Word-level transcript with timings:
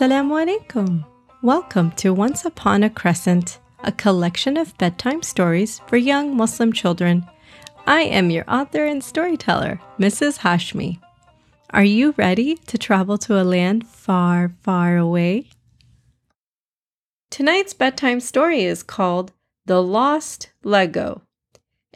Assalamu 0.00 0.42
alaikum. 0.42 1.04
Welcome 1.42 1.90
to 1.96 2.14
Once 2.14 2.46
Upon 2.46 2.82
a 2.82 2.88
Crescent, 2.88 3.58
a 3.84 3.92
collection 3.92 4.56
of 4.56 4.78
bedtime 4.78 5.22
stories 5.22 5.82
for 5.88 5.98
young 5.98 6.34
Muslim 6.34 6.72
children. 6.72 7.26
I 7.86 8.04
am 8.04 8.30
your 8.30 8.46
author 8.48 8.86
and 8.86 9.04
storyteller, 9.04 9.78
Mrs. 9.98 10.38
Hashmi. 10.38 11.00
Are 11.68 11.84
you 11.84 12.14
ready 12.16 12.54
to 12.68 12.78
travel 12.78 13.18
to 13.18 13.38
a 13.38 13.44
land 13.44 13.86
far, 13.86 14.54
far 14.62 14.96
away? 14.96 15.50
Tonight's 17.30 17.74
bedtime 17.74 18.20
story 18.20 18.64
is 18.64 18.82
called 18.82 19.32
The 19.66 19.82
Lost 19.82 20.50
Lego. 20.64 21.24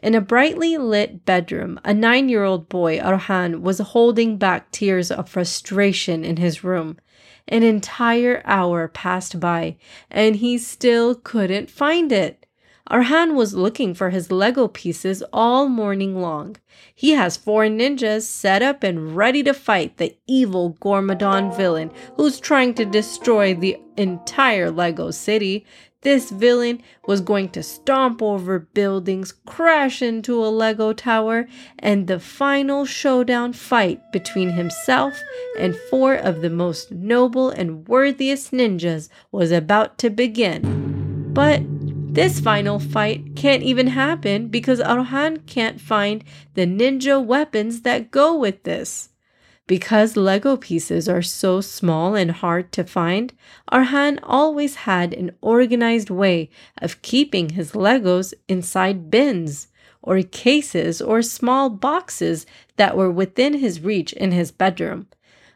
In 0.03 0.13
a 0.13 0.21
brightly 0.21 0.77
lit 0.77 1.25
bedroom, 1.25 1.79
a 1.83 1.91
nine 1.91 2.29
year 2.29 2.43
old 2.43 2.69
boy, 2.69 2.99
Arhaan, 2.99 3.61
was 3.61 3.79
holding 3.79 4.37
back 4.37 4.69
tears 4.69 5.09
of 5.09 5.27
frustration 5.27 6.23
in 6.23 6.37
his 6.37 6.63
room. 6.63 6.99
An 7.47 7.63
entire 7.63 8.41
hour 8.45 8.87
passed 8.87 9.39
by, 9.39 9.77
and 10.09 10.37
he 10.37 10.57
still 10.57 11.15
couldn't 11.15 11.69
find 11.69 12.11
it. 12.11 12.45
Arhaan 12.89 13.33
was 13.33 13.55
looking 13.55 13.95
for 13.95 14.11
his 14.11 14.31
Lego 14.31 14.67
pieces 14.67 15.23
all 15.33 15.67
morning 15.67 16.21
long. 16.21 16.55
He 16.93 17.11
has 17.11 17.35
four 17.35 17.63
ninjas 17.63 18.23
set 18.23 18.61
up 18.61 18.83
and 18.83 19.15
ready 19.15 19.41
to 19.41 19.53
fight 19.53 19.97
the 19.97 20.15
evil 20.27 20.77
Garmadon 20.79 21.55
villain 21.55 21.91
who's 22.15 22.39
trying 22.39 22.75
to 22.75 22.85
destroy 22.85 23.55
the 23.55 23.79
entire 23.97 24.69
Lego 24.69 25.09
city. 25.09 25.65
This 26.05 26.29
villain 26.29 26.83
was 27.07 27.19
going 27.19 27.49
to 27.49 27.63
stomp 27.63 28.21
over 28.21 28.59
buildings, 28.59 29.33
crash 29.47 30.03
into 30.03 30.35
a 30.45 30.53
Lego 30.53 30.93
tower, 30.93 31.47
and 31.79 32.05
the 32.05 32.19
final 32.19 32.85
showdown 32.85 33.53
fight 33.53 34.11
between 34.11 34.51
himself 34.51 35.19
and 35.57 35.75
four 35.89 36.13
of 36.13 36.43
the 36.43 36.51
most 36.51 36.91
noble 36.91 37.49
and 37.49 37.87
worthiest 37.87 38.51
ninjas 38.51 39.09
was 39.31 39.51
about 39.51 39.97
to 39.97 40.11
begin. 40.11 41.33
But 41.33 41.63
this 42.13 42.39
final 42.39 42.77
fight 42.77 43.35
can't 43.35 43.63
even 43.63 43.87
happen 43.87 44.49
because 44.49 44.79
Arhaan 44.79 45.43
can't 45.47 45.81
find 45.81 46.23
the 46.53 46.67
ninja 46.67 47.17
weapons 47.25 47.81
that 47.81 48.11
go 48.11 48.37
with 48.37 48.61
this. 48.61 49.09
Because 49.67 50.15
Lego 50.15 50.57
pieces 50.57 51.09
are 51.09 51.23
so 51.23 51.59
small 51.59 52.13
and 52.13 52.29
hard 52.29 52.71
to 52.73 52.83
find, 52.83 53.33
Arhaan 53.71 54.19
always 54.21 54.75
had 54.75 55.11
an 55.13 55.31
organized 55.41 56.11
way 56.11 56.51
of 56.79 57.01
keeping 57.01 57.49
his 57.49 57.71
Legos 57.71 58.35
inside 58.47 59.09
bins 59.09 59.69
or 60.03 60.21
cases 60.21 61.01
or 61.01 61.23
small 61.23 61.71
boxes 61.71 62.45
that 62.77 62.95
were 62.95 63.09
within 63.09 63.55
his 63.55 63.81
reach 63.81 64.13
in 64.13 64.31
his 64.31 64.51
bedroom. 64.51 65.07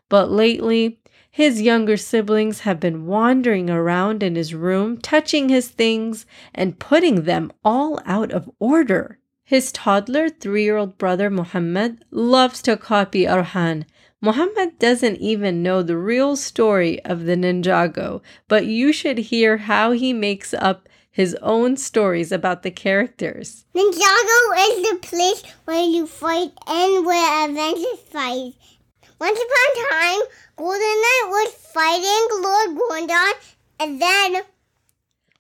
But 0.10 0.32
lately, 0.32 1.00
his 1.30 1.62
younger 1.62 1.96
siblings 1.96 2.62
have 2.62 2.80
been 2.80 3.06
wandering 3.06 3.70
around 3.70 4.24
in 4.24 4.36
his 4.36 4.56
room, 4.56 4.98
touching 4.98 5.50
his 5.50 5.68
things 5.68 6.26
and 6.56 6.80
putting 6.80 7.26
them 7.26 7.52
all 7.64 8.02
out 8.08 8.32
of 8.32 8.50
order. 8.58 9.20
His 9.44 9.72
toddler 9.72 10.30
three 10.30 10.64
year 10.64 10.78
old 10.78 10.98
brother 10.98 11.30
Muhammad 11.30 12.04
loves 12.10 12.64
to 12.64 12.76
copy 12.76 13.26
Arhaan 13.26 13.86
Muhammad 14.22 14.78
doesn't 14.80 15.18
even 15.18 15.64
know 15.64 15.82
the 15.82 15.96
real 15.96 16.36
story 16.36 17.04
of 17.06 17.24
the 17.24 17.36
Ninjago, 17.36 18.22
but 18.50 18.66
you 18.66 18.92
should 18.92 19.18
hear 19.18 19.58
how 19.58 19.92
he 19.92 20.12
makes 20.12 20.54
up 20.54 20.90
his 21.10 21.36
own 21.42 21.78
stories 21.78 22.32
about 22.32 22.64
the 22.64 22.72
characters. 22.72 23.66
Ninjago 23.74 24.40
is 24.60 24.90
the 24.90 25.00
place 25.02 25.44
where 25.64 25.84
you 25.84 26.06
fight 26.06 26.52
and 26.68 27.06
where 27.06 27.46
adventures 27.46 28.00
fight. 28.10 28.54
Once 29.20 29.40
upon 29.40 29.86
a 29.86 29.90
time, 29.90 30.28
Golden 30.58 30.80
Knight 30.80 31.26
was 31.28 31.54
fighting 31.54 32.44
Lord 32.44 32.78
Garmadon, 32.78 33.34
and 33.80 34.02
then 34.02 34.44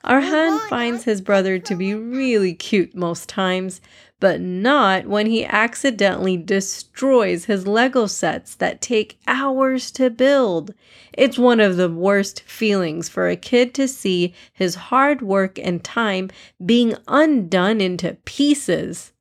Arhaan 0.05 0.69
finds 0.69 1.03
his 1.03 1.19
brother 1.19 1.59
to 1.59 1.75
be 1.75 1.93
really 1.93 2.53
cute 2.53 2.95
most 2.95 3.27
times, 3.27 3.81
but 4.19 4.41
not 4.41 5.05
when 5.05 5.27
he 5.27 5.45
accidentally 5.45 6.35
destroys 6.37 7.45
his 7.45 7.65
Lego 7.65 8.05
sets 8.05 8.55
that 8.55 8.81
take 8.81 9.19
hours 9.27 9.91
to 9.91 10.09
build. 10.09 10.73
It's 11.13 11.37
one 11.37 11.59
of 11.59 11.77
the 11.77 11.89
worst 11.89 12.41
feelings 12.41 13.07
for 13.07 13.29
a 13.29 13.35
kid 13.35 13.73
to 13.75 13.87
see 13.87 14.33
his 14.53 14.75
hard 14.75 15.21
work 15.21 15.57
and 15.59 15.83
time 15.83 16.29
being 16.65 16.95
undone 17.07 17.79
into 17.81 18.17
pieces. 18.25 19.13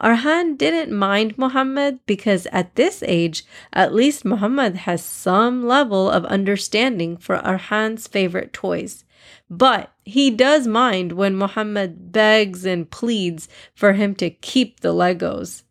Arhaan 0.00 0.58
didn't 0.58 0.94
mind 0.94 1.38
Muhammad 1.38 2.00
because 2.06 2.46
at 2.52 2.74
this 2.74 3.02
age, 3.06 3.44
at 3.72 3.94
least 3.94 4.26
Muhammad 4.26 4.76
has 4.76 5.02
some 5.02 5.66
level 5.66 6.10
of 6.10 6.24
understanding 6.26 7.16
for 7.16 7.38
Arhaan's 7.38 8.06
favorite 8.06 8.52
toys. 8.52 9.04
But 9.48 9.90
he 10.06 10.30
does 10.30 10.68
mind 10.68 11.12
when 11.12 11.36
Muhammad 11.36 12.12
begs 12.12 12.64
and 12.64 12.88
pleads 12.88 13.48
for 13.74 13.94
him 13.94 14.14
to 14.14 14.30
keep 14.30 14.80
the 14.80 14.94
Legos. 14.94 15.64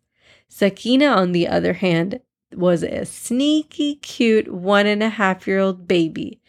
Sakina, 0.46 1.06
on 1.06 1.32
the 1.32 1.48
other 1.48 1.72
hand, 1.72 2.20
was 2.54 2.82
a 2.82 3.06
sneaky, 3.06 3.96
cute 3.96 4.52
one 4.52 4.86
and 4.86 5.02
a 5.02 5.08
half 5.08 5.46
year 5.46 5.58
old 5.58 5.88
baby. 5.88 6.42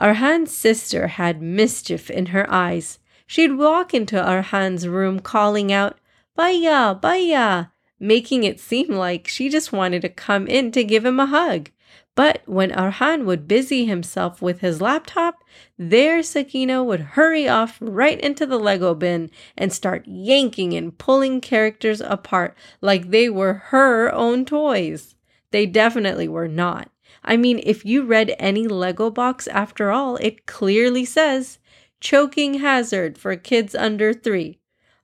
Arhaan's 0.00 0.56
sister 0.56 1.08
had 1.08 1.42
mischief 1.42 2.08
in 2.08 2.26
her 2.26 2.50
eyes. 2.50 3.00
She'd 3.26 3.56
walk 3.56 3.92
into 3.92 4.16
Arhaan's 4.16 4.86
room 4.86 5.18
calling 5.18 5.72
out, 5.72 5.98
Baya, 6.36 6.94
Baya, 6.94 7.66
making 7.98 8.44
it 8.44 8.60
seem 8.60 8.90
like 8.90 9.26
she 9.26 9.48
just 9.48 9.72
wanted 9.72 10.02
to 10.02 10.08
come 10.08 10.46
in 10.46 10.70
to 10.70 10.84
give 10.84 11.04
him 11.04 11.18
a 11.18 11.26
hug. 11.26 11.70
But 12.16 12.42
when 12.46 12.70
Arhaan 12.70 13.24
would 13.24 13.48
busy 13.48 13.86
himself 13.86 14.40
with 14.40 14.60
his 14.60 14.80
laptop, 14.80 15.42
there 15.76 16.22
Sakina 16.22 16.84
would 16.84 17.00
hurry 17.00 17.48
off 17.48 17.78
right 17.80 18.20
into 18.20 18.46
the 18.46 18.58
Lego 18.58 18.94
bin 18.94 19.30
and 19.56 19.72
start 19.72 20.04
yanking 20.06 20.74
and 20.74 20.96
pulling 20.96 21.40
characters 21.40 22.00
apart 22.00 22.56
like 22.80 23.10
they 23.10 23.28
were 23.28 23.54
her 23.54 24.12
own 24.12 24.44
toys. 24.44 25.16
They 25.50 25.66
definitely 25.66 26.28
were 26.28 26.48
not. 26.48 26.88
I 27.24 27.36
mean, 27.36 27.60
if 27.64 27.84
you 27.84 28.04
read 28.04 28.36
any 28.38 28.68
Lego 28.68 29.10
box 29.10 29.48
after 29.48 29.90
all, 29.90 30.16
it 30.16 30.46
clearly 30.46 31.04
says 31.04 31.58
choking 32.00 32.54
hazard 32.54 33.16
for 33.18 33.34
kids 33.34 33.74
under 33.74 34.12
three. 34.12 34.58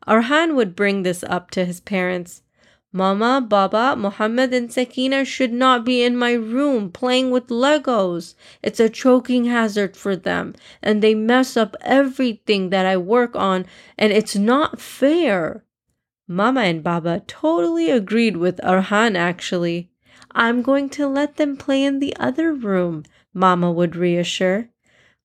Arhaan 0.06 0.54
would 0.54 0.76
bring 0.76 1.02
this 1.02 1.24
up 1.24 1.50
to 1.52 1.64
his 1.64 1.80
parents. 1.80 2.42
Mama, 2.92 3.40
Baba, 3.40 3.94
Muhammad, 3.96 4.52
and 4.52 4.72
Sakina 4.72 5.24
should 5.24 5.52
not 5.52 5.84
be 5.84 6.02
in 6.02 6.16
my 6.16 6.32
room 6.32 6.90
playing 6.90 7.30
with 7.30 7.46
Legos. 7.46 8.34
It's 8.64 8.80
a 8.80 8.88
choking 8.88 9.44
hazard 9.44 9.96
for 9.96 10.16
them, 10.16 10.56
and 10.82 11.00
they 11.00 11.14
mess 11.14 11.56
up 11.56 11.76
everything 11.82 12.70
that 12.70 12.86
I 12.86 12.96
work 12.96 13.36
on, 13.36 13.64
and 13.96 14.12
it's 14.12 14.34
not 14.34 14.80
fair. 14.80 15.64
Mama 16.26 16.62
and 16.62 16.82
Baba 16.82 17.22
totally 17.28 17.90
agreed 17.90 18.36
with 18.36 18.58
Arhaan 18.58 19.16
actually. 19.16 19.90
I'm 20.32 20.60
going 20.60 20.88
to 20.90 21.06
let 21.06 21.36
them 21.36 21.56
play 21.56 21.84
in 21.84 22.00
the 22.00 22.16
other 22.16 22.52
room, 22.52 23.04
Mama 23.32 23.70
would 23.70 23.94
reassure. 23.94 24.68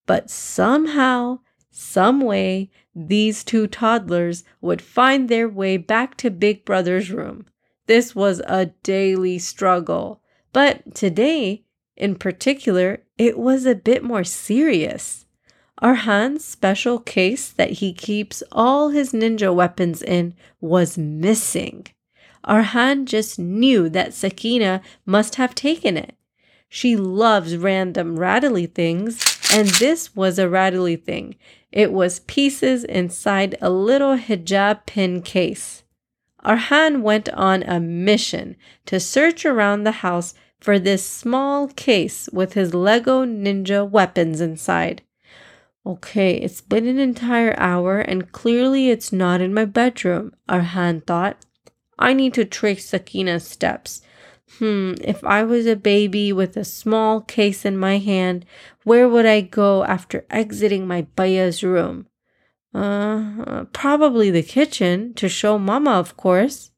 But 0.06 0.30
somehow, 0.30 1.40
some 1.72 2.22
way, 2.22 2.70
these 2.96 3.44
two 3.44 3.66
toddlers 3.66 4.44
would 4.62 4.84
find 4.84 5.30
their 5.30 5.50
way 5.50 5.78
back 5.78 6.16
to 6.18 6.30
Big 6.30 6.64
Brother's 6.64 7.12
room. 7.12 7.46
This 7.88 8.16
was 8.16 8.42
a 8.48 8.68
daily 8.84 9.40
struggle. 9.40 10.22
But 10.54 10.96
today, 10.96 11.64
in 11.96 12.16
particular, 12.16 13.04
it 13.18 13.38
was 13.38 13.66
a 13.66 13.76
bit 13.76 14.04
more 14.04 14.24
serious. 14.24 15.26
Arhaan's 15.82 16.46
special 16.46 17.00
case 17.00 17.50
that 17.50 17.72
he 17.72 17.94
keeps 17.94 18.42
all 18.52 18.90
his 18.90 19.12
ninja 19.12 19.54
weapons 19.54 20.02
in 20.02 20.34
was 20.62 20.98
missing. 20.98 21.86
Arhaan 22.48 23.06
just 23.06 23.40
knew 23.40 23.90
that 23.90 24.14
Sakina 24.14 24.82
must 25.06 25.36
have 25.36 25.56
taken 25.56 25.98
it. 25.98 26.16
She 26.70 26.96
loves 26.96 27.58
random 27.58 28.18
rattly 28.18 28.66
things, 28.66 29.22
and 29.54 29.68
this 29.68 30.16
was 30.16 30.40
a 30.40 30.50
rattly 30.50 30.96
thing. 30.96 31.36
It 31.72 31.92
was 31.92 32.20
pieces 32.22 32.84
inside 32.84 33.58
a 33.62 33.70
little 33.70 34.18
hijab 34.18 34.86
pin 34.86 35.22
case. 35.22 35.84
Arhaan 36.46 37.02
went 37.02 37.28
on 37.30 37.64
a 37.64 37.80
mission 37.80 38.56
to 38.86 39.00
search 39.00 39.46
around 39.46 39.84
the 39.84 40.04
house 40.04 40.36
for 40.60 40.78
this 40.78 41.06
small 41.06 41.68
case 41.68 42.30
with 42.32 42.54
his 42.54 42.74
Lego 42.74 43.26
ninja 43.26 43.90
weapons 43.90 44.40
inside. 44.40 45.02
Okay, 45.86 46.36
it's 46.36 46.62
been 46.62 46.88
an 46.88 47.00
entire 47.00 47.54
hour 47.60 48.00
and 48.00 48.32
clearly 48.32 48.90
it's 48.90 49.12
not 49.12 49.42
in 49.42 49.54
my 49.54 49.66
bedroom, 49.66 50.34
Arhaan 50.50 51.06
thought. 51.06 51.46
I 51.98 52.14
need 52.14 52.34
to 52.36 52.46
trace 52.46 52.90
Sakina's 52.90 53.48
steps. 53.48 54.02
Hmm, 54.60 54.94
if 55.02 55.24
I 55.24 55.44
was 55.44 55.66
a 55.66 55.76
baby 55.76 56.32
with 56.32 56.56
a 56.58 56.64
small 56.64 57.22
case 57.22 57.66
in 57.66 57.78
my 57.78 57.98
hand, 57.98 58.46
where 58.84 59.10
would 59.10 59.26
I 59.26 59.42
go 59.42 59.84
after 59.84 60.26
exiting 60.30 60.88
my 60.88 61.08
Baya's 61.16 61.64
room? 61.64 62.08
Uh, 62.76 63.64
probably 63.72 64.30
the 64.30 64.44
kitchen 64.44 65.14
to 65.14 65.30
show 65.30 65.58
Mama, 65.58 65.92
of 65.92 66.18
course. 66.18 66.72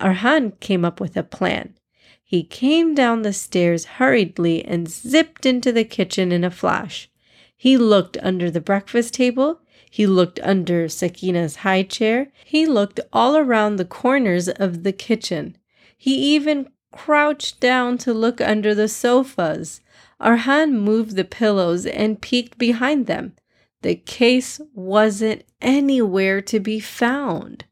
Arhaan 0.00 0.58
came 0.60 0.84
up 0.84 1.00
with 1.00 1.16
a 1.16 1.24
plan. 1.24 1.74
He 2.22 2.44
came 2.44 2.94
down 2.94 3.22
the 3.22 3.32
stairs 3.32 3.84
hurriedly 3.98 4.64
and 4.64 4.88
zipped 4.88 5.46
into 5.46 5.72
the 5.72 5.84
kitchen 5.84 6.30
in 6.30 6.44
a 6.44 6.50
flash. 6.50 7.10
He 7.56 7.76
looked 7.76 8.16
under 8.22 8.52
the 8.52 8.60
breakfast 8.60 9.14
table. 9.14 9.60
He 9.90 10.06
looked 10.06 10.38
under 10.44 10.88
Sakina's 10.88 11.56
high 11.56 11.82
chair. 11.82 12.28
He 12.44 12.64
looked 12.64 13.00
all 13.12 13.36
around 13.36 13.76
the 13.76 13.84
corners 13.84 14.48
of 14.48 14.84
the 14.84 14.92
kitchen. 14.92 15.56
He 15.98 16.14
even 16.36 16.68
crouched 16.92 17.58
down 17.58 17.98
to 17.98 18.14
look 18.14 18.40
under 18.40 18.76
the 18.76 18.88
sofas. 18.88 19.80
Arhaan 20.20 20.72
moved 20.72 21.16
the 21.16 21.24
pillows 21.24 21.84
and 21.84 22.22
peeked 22.22 22.58
behind 22.58 23.06
them. 23.06 23.34
The 23.84 23.96
case 23.96 24.62
wasn't 24.72 25.44
anywhere 25.60 26.40
to 26.40 26.58
be 26.58 26.80
found. 26.80 27.66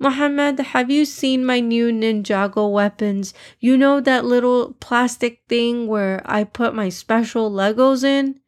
Mohammed, 0.00 0.58
have 0.60 0.90
you 0.90 1.04
seen 1.04 1.44
my 1.44 1.60
new 1.60 1.92
Ninjago 1.92 2.72
weapons? 2.72 3.34
You 3.60 3.76
know 3.76 4.00
that 4.00 4.24
little 4.24 4.78
plastic 4.80 5.42
thing 5.46 5.86
where 5.86 6.22
I 6.24 6.44
put 6.44 6.74
my 6.74 6.88
special 6.88 7.50
Legos 7.50 8.02
in? 8.02 8.40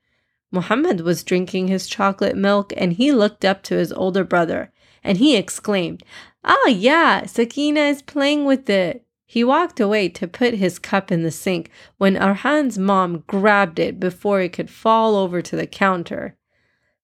Mohammed 0.50 1.02
was 1.02 1.22
drinking 1.22 1.68
his 1.68 1.88
chocolate 1.88 2.38
milk 2.38 2.72
and 2.74 2.94
he 2.94 3.12
looked 3.12 3.44
up 3.44 3.62
to 3.64 3.74
his 3.74 3.92
older 3.92 4.24
brother 4.24 4.72
and 5.04 5.18
he 5.18 5.36
exclaimed, 5.36 6.02
Ah, 6.42 6.68
yeah, 6.68 7.26
Sakina 7.26 7.80
is 7.80 8.00
playing 8.00 8.46
with 8.46 8.70
it. 8.70 9.04
He 9.26 9.44
walked 9.44 9.78
away 9.78 10.08
to 10.08 10.26
put 10.26 10.54
his 10.54 10.78
cup 10.78 11.12
in 11.12 11.22
the 11.22 11.30
sink 11.30 11.70
when 11.98 12.16
Arhaan's 12.16 12.78
mom 12.78 13.24
grabbed 13.26 13.78
it 13.78 14.00
before 14.00 14.40
it 14.40 14.54
could 14.54 14.70
fall 14.70 15.16
over 15.16 15.42
to 15.42 15.54
the 15.54 15.66
counter. 15.66 16.38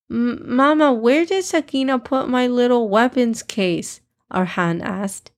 Mama, 0.08 0.93
where 0.93 1.25
did 1.25 1.44
Sakina 1.44 1.99
put 1.99 2.29
my 2.29 2.47
little 2.47 2.88
weapons 2.88 3.43
case? 3.43 4.00
Arhaan 4.32 4.82
asked. 4.82 5.32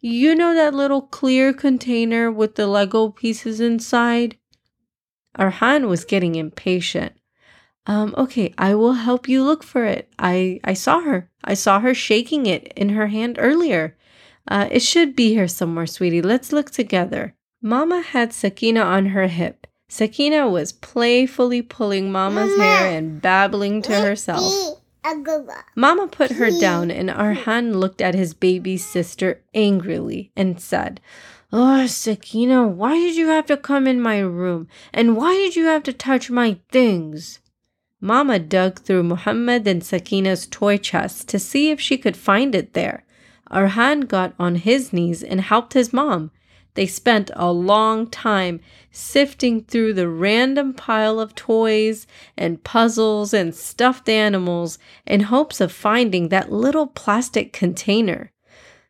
You 0.00 0.34
know 0.34 0.54
that 0.54 0.74
little 0.74 1.02
clear 1.02 1.52
container 1.52 2.30
with 2.30 2.54
the 2.54 2.66
Lego 2.66 3.10
pieces 3.10 3.60
inside? 3.60 4.36
Arhaan 5.38 5.88
was 5.88 6.04
getting 6.04 6.34
impatient. 6.34 7.12
Um, 7.86 8.14
okay, 8.18 8.52
I 8.58 8.74
will 8.74 8.94
help 8.94 9.28
you 9.28 9.42
look 9.42 9.62
for 9.62 9.84
it. 9.84 10.12
I, 10.18 10.60
I 10.62 10.74
saw 10.74 11.00
her. 11.00 11.30
I 11.42 11.54
saw 11.54 11.80
her 11.80 11.94
shaking 11.94 12.46
it 12.46 12.72
in 12.76 12.90
her 12.90 13.06
hand 13.06 13.36
earlier. 13.40 13.96
Uh, 14.46 14.68
it 14.70 14.80
should 14.80 15.16
be 15.16 15.30
here 15.30 15.48
somewhere, 15.48 15.86
sweetie. 15.86 16.22
Let's 16.22 16.52
look 16.52 16.70
together. 16.70 17.34
Mama 17.62 18.02
had 18.02 18.32
Sakina 18.32 18.80
on 18.80 19.06
her 19.06 19.26
hip. 19.26 19.66
Sakina 19.88 20.48
was 20.48 20.72
playfully 20.72 21.62
pulling 21.62 22.12
Mama's 22.12 22.50
Mama, 22.50 22.62
hair 22.62 22.98
and 22.98 23.22
babbling 23.22 23.82
to 23.82 24.00
herself. 24.00 24.42
Mama 25.74 26.06
put 26.06 26.32
her 26.32 26.50
down, 26.60 26.90
and 26.90 27.08
Arhaan 27.08 27.76
looked 27.76 28.02
at 28.02 28.14
his 28.14 28.34
baby 28.34 28.76
sister 28.76 29.42
angrily 29.54 30.30
and 30.36 30.60
said, 30.60 31.00
Oh, 31.50 31.86
Sakina, 31.86 32.68
why 32.68 32.96
did 32.98 33.16
you 33.16 33.28
have 33.28 33.46
to 33.46 33.56
come 33.56 33.86
in 33.86 34.02
my 34.02 34.18
room? 34.18 34.68
And 34.92 35.16
why 35.16 35.34
did 35.34 35.56
you 35.56 35.64
have 35.64 35.82
to 35.84 35.94
touch 35.94 36.28
my 36.28 36.58
things? 36.70 37.40
Mama 38.00 38.38
dug 38.38 38.80
through 38.80 39.02
Muhammad 39.04 39.66
and 39.66 39.82
Sakina's 39.82 40.46
toy 40.46 40.76
chest 40.76 41.28
to 41.30 41.38
see 41.38 41.70
if 41.70 41.80
she 41.80 41.96
could 41.96 42.16
find 42.16 42.54
it 42.54 42.74
there. 42.74 43.04
Arhaan 43.50 44.06
got 44.06 44.34
on 44.38 44.56
his 44.56 44.92
knees 44.92 45.22
and 45.22 45.40
helped 45.40 45.72
his 45.72 45.92
mom. 45.92 46.30
They 46.74 46.86
spent 46.86 47.30
a 47.34 47.50
long 47.50 48.08
time 48.08 48.60
sifting 48.90 49.64
through 49.64 49.94
the 49.94 50.08
random 50.08 50.74
pile 50.74 51.18
of 51.18 51.34
toys 51.34 52.06
and 52.36 52.62
puzzles 52.62 53.34
and 53.34 53.54
stuffed 53.54 54.08
animals 54.08 54.78
in 55.06 55.20
hopes 55.20 55.60
of 55.60 55.72
finding 55.72 56.28
that 56.28 56.52
little 56.52 56.86
plastic 56.86 57.52
container. 57.52 58.32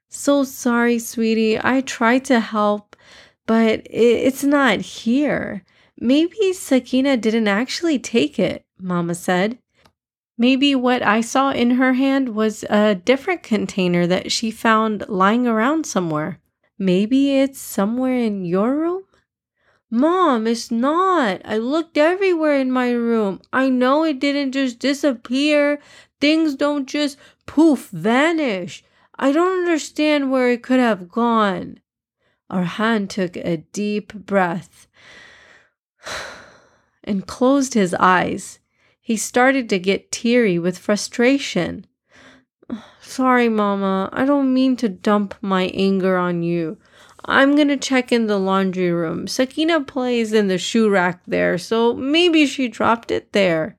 So 0.08 0.44
sorry, 0.44 0.98
sweetie. 0.98 1.58
I 1.62 1.80
tried 1.82 2.24
to 2.26 2.40
help, 2.40 2.96
but 3.46 3.86
it's 3.90 4.44
not 4.44 4.80
here. 4.80 5.64
Maybe 6.00 6.52
Sakina 6.52 7.16
didn't 7.16 7.48
actually 7.48 7.98
take 7.98 8.38
it, 8.38 8.64
Mama 8.78 9.14
said. 9.14 9.58
Maybe 10.36 10.74
what 10.74 11.02
I 11.02 11.20
saw 11.20 11.50
in 11.50 11.72
her 11.72 11.94
hand 11.94 12.30
was 12.30 12.62
a 12.70 12.94
different 12.94 13.42
container 13.42 14.06
that 14.06 14.30
she 14.30 14.50
found 14.52 15.08
lying 15.08 15.46
around 15.46 15.84
somewhere. 15.84 16.38
Maybe 16.78 17.38
it's 17.38 17.58
somewhere 17.58 18.16
in 18.16 18.44
your 18.44 18.76
room? 18.76 19.02
Mom, 19.90 20.46
it's 20.46 20.70
not. 20.70 21.40
I 21.44 21.56
looked 21.56 21.96
everywhere 21.96 22.60
in 22.60 22.70
my 22.70 22.90
room. 22.90 23.40
I 23.52 23.68
know 23.68 24.04
it 24.04 24.20
didn't 24.20 24.52
just 24.52 24.78
disappear. 24.78 25.80
Things 26.20 26.54
don't 26.54 26.86
just 26.86 27.18
poof 27.46 27.88
vanish. 27.88 28.84
I 29.18 29.32
don't 29.32 29.60
understand 29.60 30.30
where 30.30 30.50
it 30.50 30.62
could 30.62 30.78
have 30.78 31.08
gone. 31.08 31.80
Arhaan 32.50 33.08
took 33.08 33.36
a 33.36 33.56
deep 33.56 34.12
breath 34.14 34.86
and 37.04 37.26
closed 37.26 37.74
his 37.74 37.94
eyes. 37.94 38.60
He 39.00 39.16
started 39.16 39.68
to 39.70 39.78
get 39.78 40.12
teary 40.12 40.58
with 40.58 40.78
frustration. 40.78 41.86
Sorry, 43.00 43.48
Mama. 43.48 44.10
I 44.12 44.24
don't 44.24 44.52
mean 44.52 44.76
to 44.76 44.88
dump 44.88 45.34
my 45.40 45.68
anger 45.74 46.16
on 46.16 46.42
you. 46.42 46.78
I'm 47.24 47.56
gonna 47.56 47.76
check 47.76 48.12
in 48.12 48.26
the 48.26 48.38
laundry 48.38 48.90
room. 48.90 49.26
Sakina 49.26 49.82
plays 49.82 50.32
in 50.32 50.48
the 50.48 50.58
shoe 50.58 50.88
rack 50.88 51.22
there, 51.26 51.58
so 51.58 51.94
maybe 51.94 52.46
she 52.46 52.68
dropped 52.68 53.10
it 53.10 53.32
there. 53.32 53.76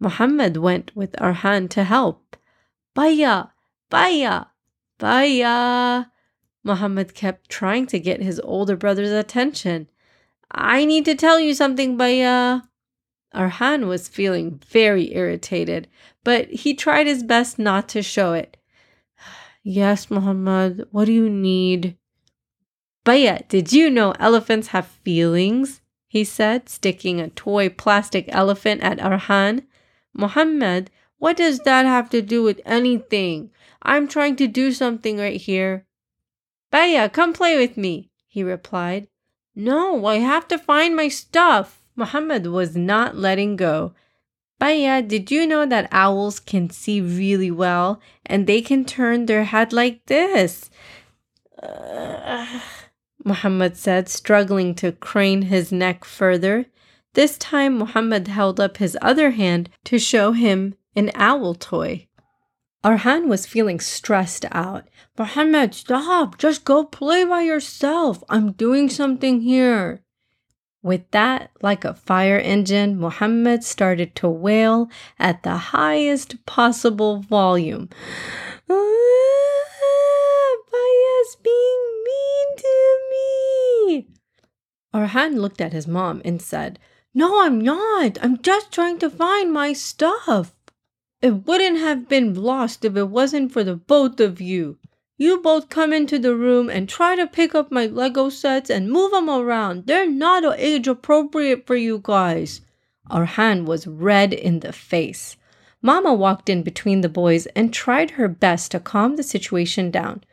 Muhammad 0.00 0.56
went 0.56 0.94
with 0.96 1.12
Arhaan 1.12 1.68
to 1.70 1.84
help. 1.84 2.36
Baya, 2.94 3.46
Baya, 3.90 4.46
Baya. 4.98 6.06
Muhammad 6.64 7.14
kept 7.14 7.48
trying 7.48 7.86
to 7.86 7.98
get 7.98 8.22
his 8.22 8.40
older 8.40 8.76
brother's 8.76 9.10
attention. 9.10 9.88
I 10.50 10.84
need 10.84 11.04
to 11.06 11.14
tell 11.14 11.40
you 11.40 11.54
something, 11.54 11.96
Baya. 11.96 12.60
Arhaan 13.34 13.86
was 13.86 14.08
feeling 14.08 14.60
very 14.68 15.14
irritated, 15.14 15.88
but 16.24 16.48
he 16.50 16.74
tried 16.74 17.06
his 17.06 17.22
best 17.22 17.58
not 17.58 17.88
to 17.90 18.02
show 18.02 18.32
it. 18.32 18.56
Yes, 19.64 20.10
Muhammad, 20.10 20.88
what 20.90 21.04
do 21.04 21.12
you 21.12 21.30
need? 21.30 21.96
Baya, 23.04 23.42
did 23.48 23.72
you 23.72 23.90
know 23.90 24.12
elephants 24.18 24.68
have 24.68 24.86
feelings? 24.86 25.80
He 26.08 26.24
said, 26.24 26.68
sticking 26.68 27.20
a 27.20 27.30
toy 27.30 27.68
plastic 27.68 28.26
elephant 28.28 28.82
at 28.82 28.98
Arhaan. 28.98 29.64
Muhammad, 30.14 30.90
what 31.18 31.36
does 31.36 31.60
that 31.60 31.86
have 31.86 32.10
to 32.10 32.20
do 32.20 32.42
with 32.42 32.60
anything? 32.64 33.50
I'm 33.82 34.08
trying 34.08 34.36
to 34.36 34.46
do 34.46 34.72
something 34.72 35.18
right 35.18 35.40
here. 35.40 35.86
Baya, 36.70 37.08
come 37.08 37.32
play 37.32 37.56
with 37.56 37.76
me, 37.76 38.10
he 38.26 38.42
replied. 38.42 39.08
No, 39.54 40.04
I 40.06 40.16
have 40.16 40.48
to 40.48 40.58
find 40.58 40.96
my 40.96 41.08
stuff. 41.08 41.81
Muhammad 41.96 42.46
was 42.46 42.76
not 42.76 43.16
letting 43.16 43.56
go. 43.56 43.94
Baya, 44.58 45.02
did 45.02 45.30
you 45.30 45.46
know 45.46 45.66
that 45.66 45.88
owls 45.90 46.38
can 46.38 46.70
see 46.70 47.00
really 47.00 47.50
well 47.50 48.00
and 48.24 48.46
they 48.46 48.62
can 48.62 48.84
turn 48.84 49.26
their 49.26 49.44
head 49.44 49.72
like 49.72 50.06
this? 50.06 50.70
Uh, 51.62 52.60
Muhammad 53.24 53.76
said, 53.76 54.08
struggling 54.08 54.74
to 54.76 54.92
crane 54.92 55.42
his 55.42 55.72
neck 55.72 56.04
further. 56.04 56.66
This 57.14 57.36
time, 57.38 57.78
Muhammad 57.78 58.28
held 58.28 58.58
up 58.58 58.78
his 58.78 58.96
other 59.02 59.32
hand 59.32 59.68
to 59.84 59.98
show 59.98 60.32
him 60.32 60.74
an 60.96 61.10
owl 61.14 61.54
toy. 61.54 62.08
Arhaan 62.84 63.28
was 63.28 63.46
feeling 63.46 63.78
stressed 63.78 64.44
out. 64.50 64.88
Muhammad, 65.18 65.74
stop! 65.74 66.38
Just 66.38 66.64
go 66.64 66.84
play 66.84 67.24
by 67.24 67.42
yourself. 67.42 68.24
I'm 68.28 68.52
doing 68.52 68.88
something 68.88 69.42
here. 69.42 70.02
With 70.82 71.08
that, 71.12 71.52
like 71.62 71.84
a 71.84 71.94
fire 71.94 72.38
engine, 72.38 72.98
Muhammad 72.98 73.62
started 73.62 74.16
to 74.16 74.28
wail 74.28 74.90
at 75.16 75.44
the 75.44 75.56
highest 75.56 76.44
possible 76.44 77.20
volume. 77.20 77.88
Ah, 78.68 78.74
Baya's 80.72 81.36
being 81.40 82.04
mean 82.04 82.56
to 82.56 82.98
me. 83.12 84.08
Arhaan 84.92 85.36
looked 85.38 85.60
at 85.60 85.72
his 85.72 85.86
mom 85.86 86.20
and 86.24 86.42
said, 86.42 86.80
No, 87.14 87.42
I'm 87.42 87.60
not. 87.60 88.18
I'm 88.20 88.42
just 88.42 88.72
trying 88.72 88.98
to 88.98 89.08
find 89.08 89.52
my 89.52 89.72
stuff. 89.72 90.56
It 91.20 91.46
wouldn't 91.46 91.78
have 91.78 92.08
been 92.08 92.34
lost 92.34 92.84
if 92.84 92.96
it 92.96 93.08
wasn't 93.08 93.52
for 93.52 93.62
the 93.62 93.76
both 93.76 94.18
of 94.18 94.40
you. 94.40 94.78
You 95.24 95.38
both 95.38 95.68
come 95.68 95.92
into 95.92 96.18
the 96.18 96.34
room 96.34 96.68
and 96.68 96.88
try 96.88 97.14
to 97.14 97.28
pick 97.28 97.54
up 97.54 97.70
my 97.70 97.86
Lego 97.86 98.28
sets 98.28 98.68
and 98.68 98.90
move 98.90 99.12
them 99.12 99.30
around. 99.30 99.86
They're 99.86 100.10
not 100.10 100.42
age 100.58 100.88
appropriate 100.88 101.64
for 101.64 101.76
you 101.76 102.00
guys. 102.02 102.60
Arhaan 103.08 103.64
was 103.64 103.86
red 103.86 104.32
in 104.32 104.58
the 104.58 104.72
face. 104.72 105.36
Mama 105.80 106.12
walked 106.12 106.48
in 106.48 106.64
between 106.64 107.02
the 107.02 107.08
boys 107.08 107.46
and 107.54 107.72
tried 107.72 108.10
her 108.18 108.26
best 108.26 108.72
to 108.72 108.80
calm 108.80 109.14
the 109.14 109.22
situation 109.22 109.92
down. 109.92 110.24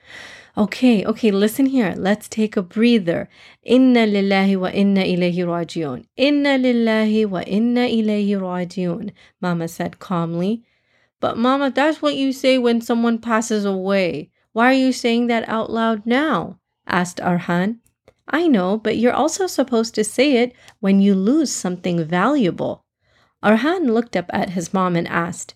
Okay, 0.58 1.06
okay, 1.06 1.30
listen 1.30 1.68
here. 1.68 1.94
Let's 1.96 2.28
take 2.28 2.58
a 2.58 2.64
breather. 2.64 3.30
Inna 3.62 4.08
lillahi 4.08 4.60
wa 4.60 4.70
inna 4.70 5.02
ilayhi 5.02 5.46
rajiun. 5.46 6.08
Inna 6.18 6.58
lillahi 6.58 7.28
wa 7.28 7.44
inna 7.46 7.82
ilayhi 7.82 8.32
rajiun, 8.32 9.12
Mama 9.40 9.68
said 9.68 10.00
calmly. 10.00 10.64
But 11.20 11.38
Mama, 11.38 11.70
that's 11.70 12.02
what 12.02 12.16
you 12.16 12.34
say 12.34 12.58
when 12.58 12.82
someone 12.82 13.20
passes 13.20 13.66
away. 13.66 14.32
Why 14.60 14.72
are 14.72 14.74
you 14.88 14.92
saying 14.92 15.28
that 15.28 15.48
out 15.48 15.70
loud 15.72 16.06
now? 16.06 16.60
asked 16.86 17.20
Arhaan. 17.20 17.78
I 18.28 18.50
know, 18.50 18.78
but 18.78 18.98
you're 18.98 19.14
also 19.14 19.48
supposed 19.48 19.96
to 19.96 20.04
say 20.04 20.36
it 20.36 20.52
when 20.82 21.00
you 21.00 21.16
lose 21.16 21.50
something 21.50 22.04
valuable. 22.04 22.84
Arhaan 23.42 23.90
looked 23.90 24.18
up 24.18 24.30
at 24.34 24.50
his 24.50 24.74
mom 24.74 24.98
and 24.98 25.08
asked, 25.08 25.56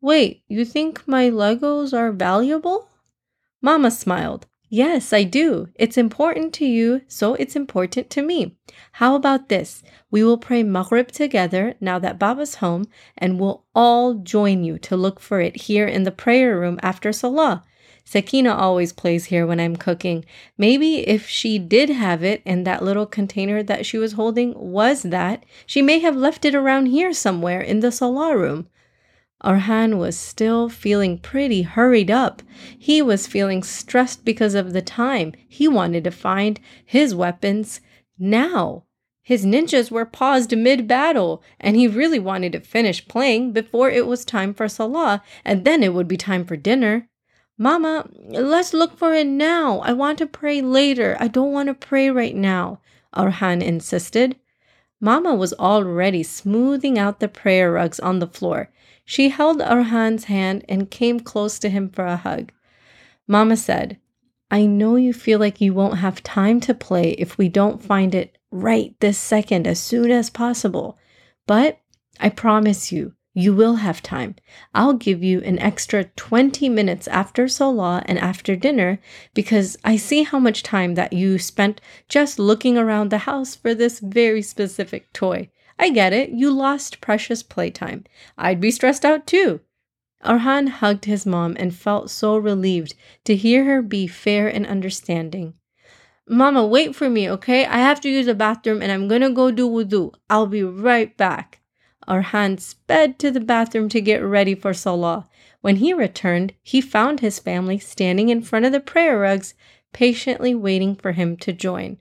Wait, 0.00 0.42
you 0.48 0.64
think 0.64 1.06
my 1.06 1.30
Legos 1.30 1.96
are 1.96 2.10
valuable? 2.10 2.88
Mama 3.62 3.88
smiled. 3.88 4.48
Yes, 4.68 5.12
I 5.12 5.22
do. 5.22 5.68
It's 5.76 5.96
important 5.96 6.52
to 6.54 6.66
you, 6.66 7.02
so 7.06 7.34
it's 7.34 7.54
important 7.54 8.10
to 8.10 8.20
me. 8.20 8.56
How 8.94 9.14
about 9.14 9.48
this? 9.48 9.84
We 10.10 10.24
will 10.24 10.38
pray 10.38 10.64
Maghrib 10.64 11.12
together 11.12 11.76
now 11.80 12.00
that 12.00 12.18
Baba's 12.18 12.56
home, 12.56 12.86
and 13.16 13.38
we'll 13.38 13.64
all 13.76 14.14
join 14.14 14.64
you 14.64 14.76
to 14.78 14.96
look 14.96 15.20
for 15.20 15.40
it 15.40 15.54
here 15.68 15.86
in 15.86 16.02
the 16.02 16.10
prayer 16.10 16.58
room 16.58 16.80
after 16.82 17.12
Salah. 17.12 17.62
Sakina 18.10 18.52
always 18.52 18.92
plays 18.92 19.26
here 19.26 19.46
when 19.46 19.60
I'm 19.60 19.76
cooking. 19.76 20.24
Maybe 20.58 21.06
if 21.06 21.28
she 21.28 21.60
did 21.60 21.90
have 21.90 22.24
it 22.24 22.42
and 22.44 22.66
that 22.66 22.82
little 22.82 23.06
container 23.06 23.62
that 23.62 23.86
she 23.86 23.98
was 23.98 24.14
holding 24.14 24.52
was 24.56 25.04
that, 25.04 25.44
she 25.64 25.80
may 25.80 26.00
have 26.00 26.16
left 26.16 26.44
it 26.44 26.52
around 26.52 26.86
here 26.86 27.12
somewhere 27.12 27.60
in 27.60 27.78
the 27.78 27.92
Salah 27.92 28.36
room. 28.36 28.66
Arhaan 29.44 29.96
was 29.96 30.18
still 30.18 30.68
feeling 30.68 31.18
pretty 31.18 31.62
hurried 31.62 32.10
up. 32.10 32.42
He 32.76 33.00
was 33.00 33.28
feeling 33.28 33.62
stressed 33.62 34.24
because 34.24 34.56
of 34.56 34.72
the 34.72 34.82
time. 34.82 35.32
He 35.46 35.68
wanted 35.68 36.02
to 36.02 36.10
find 36.10 36.58
his 36.84 37.14
weapons 37.14 37.80
now. 38.18 38.86
His 39.22 39.46
ninjas 39.46 39.92
were 39.92 40.04
paused 40.04 40.56
mid 40.56 40.88
battle, 40.88 41.44
and 41.60 41.76
he 41.76 41.86
really 41.86 42.18
wanted 42.18 42.54
to 42.54 42.60
finish 42.60 43.06
playing 43.06 43.52
before 43.52 43.88
it 43.88 44.08
was 44.08 44.24
time 44.24 44.52
for 44.52 44.66
Salah, 44.66 45.22
and 45.44 45.64
then 45.64 45.84
it 45.84 45.94
would 45.94 46.08
be 46.08 46.16
time 46.16 46.44
for 46.44 46.56
dinner. 46.56 47.06
Mama, 47.62 48.08
let's 48.26 48.72
look 48.72 48.96
for 48.96 49.12
it 49.12 49.26
now. 49.26 49.80
I 49.80 49.92
want 49.92 50.16
to 50.20 50.26
pray 50.26 50.62
later. 50.62 51.14
I 51.20 51.28
don't 51.28 51.52
want 51.52 51.66
to 51.66 51.74
pray 51.74 52.08
right 52.08 52.34
now, 52.34 52.80
Arhaan 53.14 53.62
insisted. 53.62 54.36
Mama 54.98 55.34
was 55.34 55.52
already 55.52 56.22
smoothing 56.22 56.98
out 56.98 57.20
the 57.20 57.28
prayer 57.28 57.70
rugs 57.70 58.00
on 58.00 58.18
the 58.18 58.26
floor. 58.26 58.70
She 59.04 59.28
held 59.28 59.60
Arhaan's 59.60 60.24
hand 60.24 60.64
and 60.70 60.90
came 60.90 61.20
close 61.20 61.58
to 61.58 61.68
him 61.68 61.90
for 61.90 62.06
a 62.06 62.16
hug. 62.16 62.50
Mama 63.28 63.58
said, 63.58 63.98
I 64.50 64.64
know 64.64 64.96
you 64.96 65.12
feel 65.12 65.38
like 65.38 65.60
you 65.60 65.74
won't 65.74 65.98
have 65.98 66.22
time 66.22 66.60
to 66.60 66.72
play 66.72 67.10
if 67.18 67.36
we 67.36 67.50
don't 67.50 67.84
find 67.84 68.14
it 68.14 68.38
right 68.50 68.98
this 69.00 69.18
second 69.18 69.66
as 69.66 69.78
soon 69.78 70.10
as 70.10 70.30
possible. 70.30 70.96
But 71.46 71.78
I 72.18 72.30
promise 72.30 72.90
you, 72.90 73.12
you 73.40 73.54
will 73.54 73.76
have 73.76 74.02
time. 74.02 74.34
I'll 74.74 74.92
give 74.92 75.22
you 75.22 75.40
an 75.42 75.58
extra 75.58 76.04
20 76.04 76.68
minutes 76.68 77.08
after 77.08 77.48
Salah 77.48 78.02
and 78.06 78.18
after 78.18 78.56
dinner 78.56 79.00
because 79.34 79.76
I 79.84 79.96
see 79.96 80.22
how 80.22 80.38
much 80.38 80.62
time 80.62 80.94
that 80.94 81.12
you 81.12 81.38
spent 81.38 81.80
just 82.08 82.38
looking 82.38 82.76
around 82.76 83.10
the 83.10 83.18
house 83.18 83.54
for 83.54 83.74
this 83.74 84.00
very 84.00 84.42
specific 84.42 85.12
toy. 85.12 85.50
I 85.78 85.90
get 85.90 86.12
it. 86.12 86.30
You 86.30 86.50
lost 86.50 87.00
precious 87.00 87.42
playtime. 87.42 88.04
I'd 88.36 88.60
be 88.60 88.70
stressed 88.70 89.04
out 89.04 89.26
too. 89.26 89.60
Arhaan 90.24 90.68
hugged 90.68 91.06
his 91.06 91.24
mom 91.24 91.56
and 91.58 91.74
felt 91.74 92.10
so 92.10 92.36
relieved 92.36 92.94
to 93.24 93.34
hear 93.34 93.64
her 93.64 93.80
be 93.80 94.06
fair 94.06 94.48
and 94.48 94.66
understanding. 94.66 95.54
Mama, 96.28 96.66
wait 96.66 96.94
for 96.94 97.08
me, 97.08 97.28
okay? 97.30 97.64
I 97.64 97.78
have 97.78 98.00
to 98.02 98.10
use 98.10 98.26
the 98.26 98.34
bathroom 98.34 98.82
and 98.82 98.92
I'm 98.92 99.08
gonna 99.08 99.30
go 99.30 99.50
do 99.50 99.68
wudu. 99.68 100.12
I'll 100.28 100.46
be 100.46 100.62
right 100.62 101.16
back. 101.16 101.59
Arhaan 102.10 102.58
sped 102.58 103.18
to 103.20 103.30
the 103.30 103.40
bathroom 103.40 103.88
to 103.90 104.00
get 104.00 104.18
ready 104.18 104.54
for 104.54 104.74
Salah. 104.74 105.28
When 105.60 105.76
he 105.76 105.92
returned, 105.92 106.54
he 106.62 106.80
found 106.80 107.20
his 107.20 107.38
family 107.38 107.78
standing 107.78 108.28
in 108.28 108.42
front 108.42 108.64
of 108.64 108.72
the 108.72 108.80
prayer 108.80 109.18
rugs, 109.20 109.54
patiently 109.92 110.54
waiting 110.54 110.96
for 110.96 111.12
him 111.12 111.36
to 111.38 111.52
join. 111.52 111.98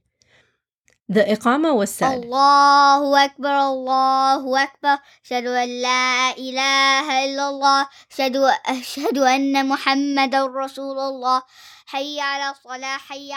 The 1.08 1.24
iqama 1.24 1.76
was 1.76 1.92
said. 1.92 2.24
Allahu 2.24 3.16
Akbar, 3.16 3.52
Allahu 3.52 4.56
Akbar. 4.56 5.00
Shadu 5.28 5.54
an 5.58 5.82
la 5.82 6.34
ilaha 6.38 7.16
illallah. 7.26 7.86
Shadu, 8.10 8.52
ashhadu 8.66 9.28
anna 9.28 9.64
Muhammadan 9.64 10.50
Rasulullah. 10.50 11.42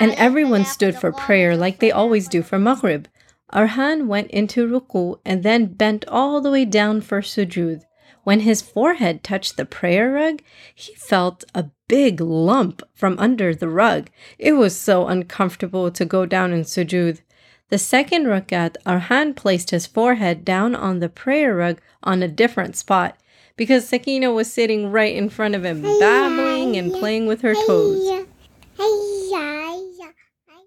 And 0.00 0.12
everyone 0.12 0.66
stood 0.66 0.94
for 0.94 1.12
prayer 1.12 1.56
like 1.56 1.78
they 1.78 1.90
always 1.90 2.28
do 2.28 2.42
for 2.42 2.58
Maghrib. 2.58 3.08
Arhaan 3.52 4.06
went 4.06 4.30
into 4.30 4.66
ruku 4.66 5.18
and 5.24 5.42
then 5.42 5.66
bent 5.66 6.04
all 6.08 6.40
the 6.40 6.50
way 6.50 6.64
down 6.64 7.00
for 7.00 7.20
sujud. 7.20 7.82
When 8.24 8.40
his 8.40 8.62
forehead 8.62 9.22
touched 9.22 9.56
the 9.56 9.64
prayer 9.64 10.12
rug, 10.12 10.42
he 10.74 10.94
felt 10.94 11.44
a 11.54 11.70
big 11.88 12.20
lump 12.20 12.82
from 12.94 13.18
under 13.18 13.54
the 13.54 13.68
rug. 13.68 14.10
It 14.38 14.52
was 14.52 14.78
so 14.78 15.06
uncomfortable 15.08 15.90
to 15.90 16.04
go 16.04 16.24
down 16.24 16.52
in 16.52 16.62
sujud. 16.62 17.20
The 17.68 17.78
second 17.78 18.26
rakat, 18.26 18.76
Arhaan 18.86 19.34
placed 19.34 19.70
his 19.70 19.86
forehead 19.86 20.44
down 20.44 20.74
on 20.74 21.00
the 21.00 21.08
prayer 21.08 21.54
rug 21.56 21.80
on 22.02 22.22
a 22.22 22.28
different 22.28 22.76
spot 22.76 23.16
because 23.56 23.88
Sakina 23.88 24.30
was 24.32 24.52
sitting 24.52 24.90
right 24.90 25.14
in 25.14 25.28
front 25.28 25.54
of 25.54 25.64
him, 25.64 25.82
babbling 25.82 26.76
and 26.76 26.92
playing 26.92 27.26
with 27.26 27.42
her 27.42 27.54
toes. 27.66 28.26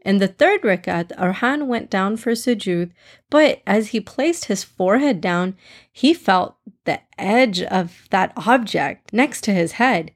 In 0.05 0.19
the 0.19 0.27
third 0.27 0.61
rakat, 0.61 1.07
Arhaan 1.17 1.65
went 1.65 1.89
down 1.89 2.15
for 2.15 2.33
sujud, 2.33 2.91
but 3.31 3.63
as 3.65 3.87
he 3.87 3.99
placed 3.99 4.45
his 4.45 4.63
forehead 4.63 5.19
down, 5.19 5.57
he 5.91 6.13
felt 6.13 6.57
the 6.83 7.01
edge 7.17 7.63
of 7.63 8.07
that 8.11 8.31
object 8.37 9.11
next 9.11 9.41
to 9.45 9.51
his 9.51 9.73
head. 9.73 10.11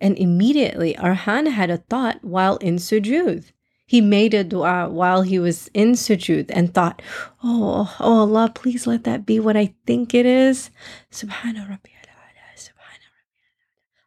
And 0.00 0.16
immediately, 0.16 0.94
Arhaan 0.94 1.50
had 1.50 1.70
a 1.70 1.78
thought 1.78 2.24
while 2.24 2.56
in 2.58 2.76
sujud. 2.76 3.50
He 3.84 4.00
made 4.00 4.32
a 4.32 4.44
dua 4.44 4.88
while 4.88 5.22
he 5.22 5.40
was 5.40 5.68
in 5.74 5.92
sujud 5.92 6.46
and 6.50 6.72
thought, 6.72 7.02
Oh, 7.42 7.96
oh 7.98 8.20
Allah, 8.20 8.52
please 8.54 8.86
let 8.86 9.02
that 9.04 9.26
be 9.26 9.40
what 9.40 9.56
I 9.56 9.74
think 9.86 10.14
it 10.14 10.24
is. 10.24 10.70
Subhana 11.10 11.68
Rabbi 11.68 11.90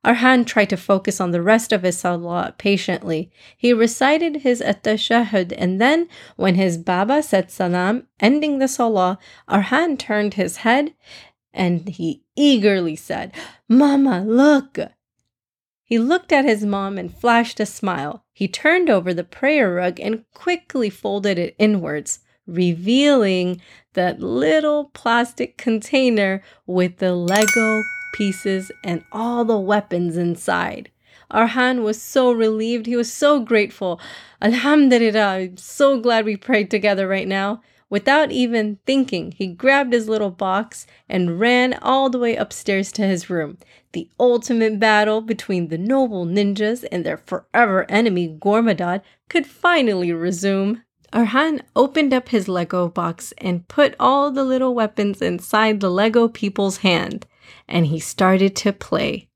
Arhaan 0.06 0.46
tried 0.46 0.70
to 0.70 0.78
focus 0.78 1.20
on 1.20 1.32
the 1.32 1.42
rest 1.42 1.74
of 1.74 1.82
his 1.82 1.98
salah 1.98 2.54
patiently. 2.60 3.32
He 3.58 3.74
recited 3.74 4.38
his 4.38 4.62
at-tashahhud 4.62 5.54
and 5.58 5.82
then, 5.82 6.08
when 6.36 6.56
his 6.56 6.78
baba 6.78 7.24
said 7.24 7.50
salam, 7.50 8.08
ending 8.20 8.60
the 8.60 8.68
salah, 8.68 9.18
Arhaan 9.50 9.98
turned 9.98 10.36
his 10.36 10.58
head 10.58 10.94
and 11.54 11.90
he 11.90 12.22
eagerly 12.36 12.96
said, 12.96 13.34
Mama, 13.68 14.24
look! 14.24 14.78
He 15.84 15.98
looked 15.98 16.32
at 16.32 16.46
his 16.46 16.66
mom 16.66 16.98
and 16.98 17.16
flashed 17.16 17.60
a 17.60 17.66
smile. 17.66 18.26
He 18.32 18.48
turned 18.48 18.90
over 18.90 19.14
the 19.14 19.24
prayer 19.24 19.74
rug 19.74 20.00
and 20.00 20.26
quickly 20.34 20.90
folded 20.90 21.40
it 21.40 21.56
inwards, 21.58 22.20
revealing 22.46 23.62
that 23.94 24.20
little 24.20 24.92
plastic 24.94 25.58
container 25.58 26.44
with 26.68 26.98
the 26.98 27.16
Lego 27.16 27.82
pieces 28.16 28.72
and 28.82 29.04
all 29.12 29.44
the 29.44 29.60
weapons 29.60 30.16
inside. 30.16 30.90
Arhaan 31.30 31.84
was 31.84 32.02
so 32.02 32.32
relieved. 32.32 32.86
He 32.86 32.96
was 32.96 33.12
so 33.12 33.42
grateful. 33.42 34.00
Alhamdulillah, 34.42 35.20
I'm 35.20 35.58
so 35.58 36.00
glad 36.00 36.24
we 36.24 36.38
prayed 36.38 36.72
together 36.72 37.10
right 37.10 37.28
now. 37.28 37.62
Without 37.90 38.32
even 38.32 38.80
thinking, 38.86 39.34
he 39.34 39.48
grabbed 39.48 39.92
his 39.92 40.08
little 40.08 40.32
box 40.32 40.88
and 41.10 41.42
ran 41.42 41.74
all 41.82 42.10
the 42.10 42.18
way 42.18 42.38
upstairs 42.38 42.90
to 42.94 43.02
his 43.06 43.30
room. 43.30 43.58
The 43.92 44.10
ultimate 44.18 44.80
battle 44.80 45.20
between 45.20 45.68
the 45.68 45.78
noble 45.78 46.26
ninjas 46.26 46.86
and 46.94 47.06
their 47.06 47.18
forever 47.18 47.86
enemy 47.90 48.30
Gormadad 48.30 49.02
could 49.28 49.46
finally 49.46 50.14
resume. 50.14 50.84
Arhaan 51.12 51.62
opened 51.76 52.14
up 52.14 52.30
his 52.30 52.48
Lego 52.48 52.88
box 52.88 53.34
and 53.40 53.68
put 53.68 53.94
all 54.00 54.32
the 54.32 54.46
little 54.46 54.74
weapons 54.74 55.22
inside 55.22 55.82
the 55.82 55.92
Lego 55.92 56.30
people's 56.30 56.78
hand, 56.78 57.26
and 57.68 57.88
he 57.88 58.00
started 58.00 58.56
to 58.58 58.74
play. 58.74 59.30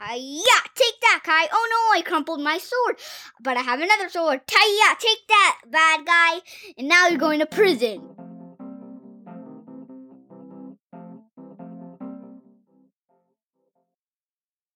Hiya! 0.00 0.60
Take 0.74 1.00
that, 1.02 1.20
Kai! 1.24 1.48
Oh 1.52 1.68
no, 1.70 1.98
I 1.98 2.02
crumpled 2.02 2.40
my 2.40 2.58
sword. 2.58 2.98
But 3.42 3.56
I 3.56 3.60
have 3.60 3.80
another 3.80 4.08
sword. 4.08 4.40
Hiya! 4.50 4.96
Take 4.98 5.28
that, 5.28 5.60
bad 5.70 6.06
guy! 6.06 6.40
And 6.78 6.88
now 6.88 7.08
you're 7.08 7.18
going 7.18 7.40
to 7.40 7.46
prison. 7.46 8.19